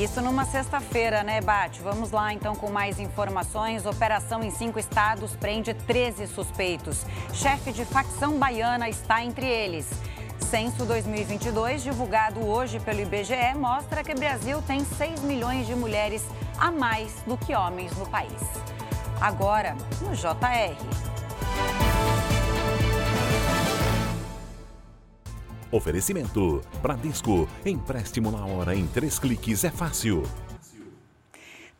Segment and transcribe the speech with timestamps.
[0.00, 1.82] Isso numa sexta-feira, né, Bate?
[1.82, 3.84] Vamos lá então com mais informações.
[3.84, 7.04] Operação em cinco estados prende 13 suspeitos.
[7.34, 9.86] Chefe de facção baiana está entre eles.
[10.38, 16.24] Censo 2022, divulgado hoje pelo IBGE, mostra que o Brasil tem 6 milhões de mulheres
[16.58, 18.40] a mais do que homens no país.
[19.20, 21.19] Agora, no JR.
[25.72, 27.48] Oferecimento: Bradesco.
[27.64, 30.24] Empréstimo na hora em três cliques é fácil.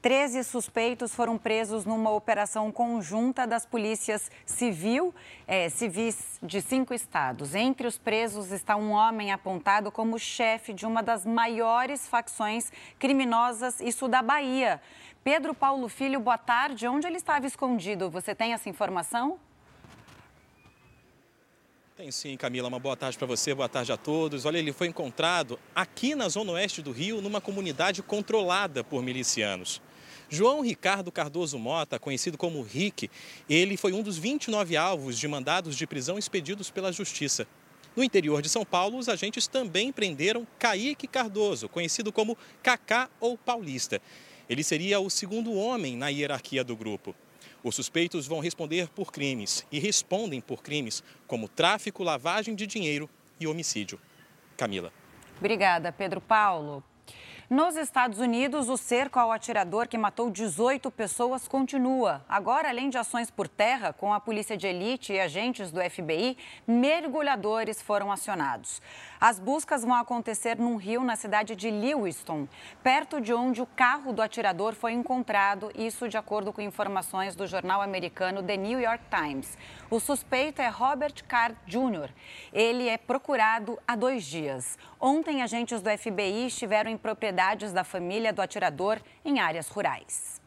[0.00, 5.14] Treze suspeitos foram presos numa operação conjunta das polícias civil,
[5.46, 7.54] é, civis de cinco estados.
[7.54, 13.78] Entre os presos está um homem apontado como chefe de uma das maiores facções criminosas,
[13.78, 14.80] isso da Bahia.
[15.22, 16.88] Pedro Paulo Filho, boa tarde.
[16.88, 18.08] Onde ele estava escondido?
[18.08, 19.38] Você tem essa informação?
[22.00, 22.66] Tem sim, Camila.
[22.66, 24.46] Uma boa tarde para você, boa tarde a todos.
[24.46, 29.82] Olha, ele foi encontrado aqui na zona oeste do Rio, numa comunidade controlada por milicianos.
[30.26, 33.10] João Ricardo Cardoso Mota, conhecido como Rick,
[33.50, 37.46] ele foi um dos 29 alvos de mandados de prisão expedidos pela Justiça.
[37.94, 43.36] No interior de São Paulo, os agentes também prenderam Kaique Cardoso, conhecido como Cacá ou
[43.36, 44.00] Paulista.
[44.48, 47.14] Ele seria o segundo homem na hierarquia do grupo.
[47.62, 53.08] Os suspeitos vão responder por crimes e respondem por crimes como tráfico, lavagem de dinheiro
[53.38, 54.00] e homicídio.
[54.56, 54.92] Camila.
[55.38, 56.82] Obrigada, Pedro Paulo.
[57.50, 62.24] Nos Estados Unidos, o cerco ao atirador que matou 18 pessoas continua.
[62.28, 66.36] Agora, além de ações por terra, com a polícia de elite e agentes do FBI,
[66.64, 68.80] mergulhadores foram acionados.
[69.20, 72.46] As buscas vão acontecer num rio na cidade de Lewiston,
[72.84, 77.48] perto de onde o carro do atirador foi encontrado, isso de acordo com informações do
[77.48, 79.58] jornal americano The New York Times.
[79.90, 82.10] O suspeito é Robert Carr Jr.
[82.52, 84.78] Ele é procurado há dois dias.
[85.00, 86.96] Ontem, agentes do FBI estiveram em
[87.40, 90.39] propriedades da família do atirador em áreas rurais.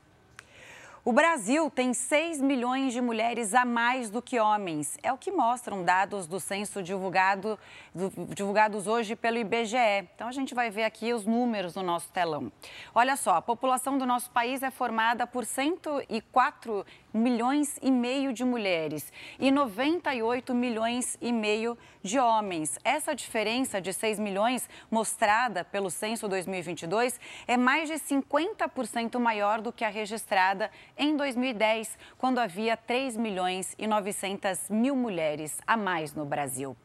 [1.06, 4.98] O Brasil tem 6 milhões de mulheres a mais do que homens.
[5.04, 7.60] É o que mostram dados do censo divulgado,
[7.94, 10.08] do, divulgados hoje pelo IBGE.
[10.16, 12.50] Então a gente vai ver aqui os números no nosso telão.
[12.96, 18.46] Olha só, a população do nosso país é formada por 104 milhões e meio de
[18.46, 22.80] mulheres e 98 milhões e meio de homens.
[22.84, 29.72] Essa diferença de 6 milhões mostrada pelo censo 2022 é mais de 50% maior do
[29.72, 36.14] que a registrada em 2010, quando havia 3 milhões e 900 mil mulheres a mais
[36.14, 36.76] no Brasil.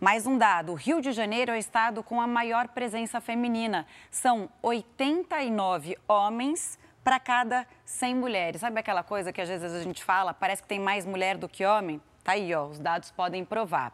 [0.00, 3.86] Mais um dado: o Rio de Janeiro é o estado com a maior presença feminina.
[4.10, 8.60] São 89 homens para cada 100 mulheres.
[8.60, 11.48] Sabe aquela coisa que às vezes a gente fala, parece que tem mais mulher do
[11.48, 12.00] que homem?
[12.22, 13.92] Tá aí, ó, os dados podem provar.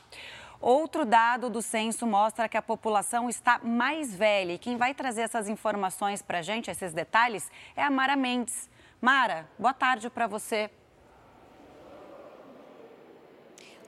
[0.60, 4.54] Outro dado do censo mostra que a população está mais velha.
[4.54, 8.68] E quem vai trazer essas informações para a gente, esses detalhes, é a Mara Mendes.
[9.04, 10.70] Mara, boa tarde para você.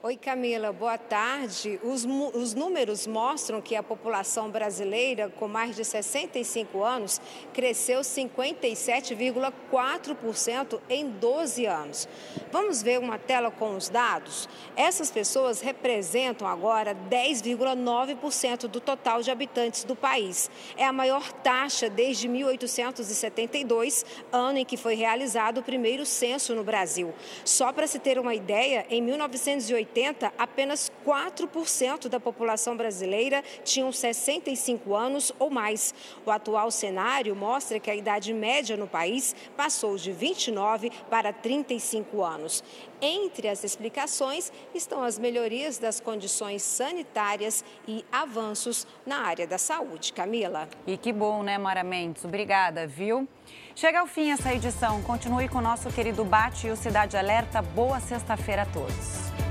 [0.07, 1.81] Oi, Camila, boa tarde.
[1.83, 7.19] Os, os, números mostram que a população brasileira com mais de 65 anos
[7.53, 12.07] cresceu 57,4% em 12 anos.
[12.53, 14.47] Vamos ver uma tela com os dados?
[14.77, 20.49] Essas pessoas representam agora 10,9% do total de habitantes do país.
[20.77, 26.63] É a maior taxa desde 1872, ano em que foi realizado o primeiro censo no
[26.63, 27.13] Brasil.
[27.43, 33.91] Só para se ter uma ideia, em 1980, 1980, apenas 4% da população brasileira tinham
[33.91, 35.93] 65 anos ou mais.
[36.25, 42.23] O atual cenário mostra que a idade média no país passou de 29 para 35
[42.23, 42.63] anos.
[43.01, 50.13] Entre as explicações estão as melhorias das condições sanitárias e avanços na área da saúde.
[50.13, 50.67] Camila.
[50.85, 52.25] E que bom, né, Mara Mendes?
[52.25, 53.27] Obrigada, viu?
[53.75, 55.01] Chega ao fim essa edição.
[55.03, 57.61] Continue com o nosso querido Bate e o Cidade Alerta.
[57.61, 59.46] Boa sexta-feira a todos.